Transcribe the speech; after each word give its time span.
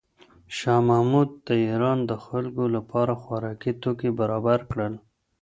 شاه 0.57 0.81
محمود 0.87 1.29
د 1.47 1.49
ایران 1.65 1.99
د 2.09 2.11
خلکو 2.25 2.63
لپاره 2.75 3.13
خوراکي 3.21 3.71
توکي 3.81 4.09
برابر 4.19 4.59
کړل. 4.71 4.93